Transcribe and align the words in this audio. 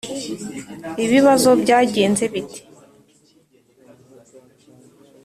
Ibibazo 1.05 1.49
Byagenze 1.61 2.23
bite 2.33 2.61